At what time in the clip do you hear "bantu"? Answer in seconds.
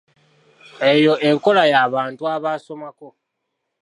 1.93-2.23